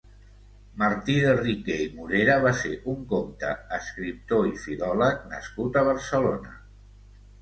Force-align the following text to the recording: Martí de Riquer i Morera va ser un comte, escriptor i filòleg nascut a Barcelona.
Martí 0.83 1.17
de 1.25 1.33
Riquer 1.39 1.77
i 1.83 1.85
Morera 1.97 2.37
va 2.45 2.53
ser 2.61 2.71
un 2.93 3.03
comte, 3.11 3.51
escriptor 3.77 4.49
i 4.53 4.57
filòleg 4.65 5.29
nascut 5.35 5.79
a 5.83 5.85
Barcelona. 5.93 6.57